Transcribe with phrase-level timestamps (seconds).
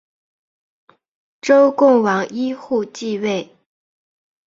[1.41, 3.55] 周共王繄扈继位。